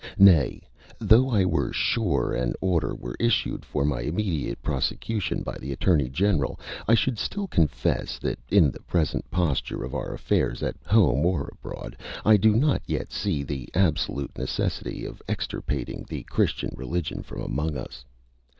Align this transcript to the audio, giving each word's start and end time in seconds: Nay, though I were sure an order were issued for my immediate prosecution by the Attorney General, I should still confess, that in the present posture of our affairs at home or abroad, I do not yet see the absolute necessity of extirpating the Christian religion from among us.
Nay, 0.17 0.63
though 0.97 1.29
I 1.29 1.45
were 1.45 1.71
sure 1.71 2.33
an 2.33 2.55
order 2.59 2.95
were 2.95 3.15
issued 3.19 3.63
for 3.63 3.85
my 3.85 4.01
immediate 4.01 4.59
prosecution 4.63 5.43
by 5.43 5.55
the 5.59 5.71
Attorney 5.71 6.09
General, 6.09 6.59
I 6.87 6.95
should 6.95 7.19
still 7.19 7.47
confess, 7.47 8.17
that 8.17 8.39
in 8.49 8.71
the 8.71 8.79
present 8.79 9.29
posture 9.29 9.83
of 9.83 9.93
our 9.93 10.11
affairs 10.11 10.63
at 10.63 10.77
home 10.87 11.23
or 11.23 11.49
abroad, 11.53 11.97
I 12.25 12.35
do 12.37 12.55
not 12.55 12.81
yet 12.87 13.11
see 13.11 13.43
the 13.43 13.69
absolute 13.75 14.35
necessity 14.39 15.05
of 15.05 15.21
extirpating 15.27 16.03
the 16.09 16.23
Christian 16.23 16.71
religion 16.75 17.21
from 17.21 17.41
among 17.43 17.77
us. 17.77 18.03